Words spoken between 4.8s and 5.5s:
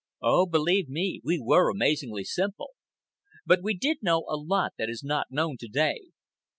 is not